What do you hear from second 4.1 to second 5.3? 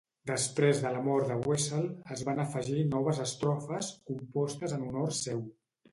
compostes en honor